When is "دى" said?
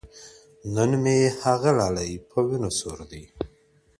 3.11-3.23